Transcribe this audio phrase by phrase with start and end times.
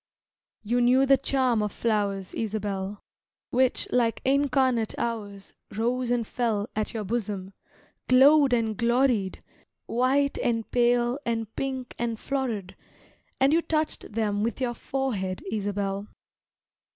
[0.63, 3.03] You knew the charm of flowers, Isabel,
[3.51, 7.53] Which, like incarnate hours, Rose and fell At your bosom,
[8.09, 9.43] glowed and gloried,
[9.85, 12.75] White and pale and pink and florid,
[13.39, 16.07] And you touched them with your forehead, Isabel.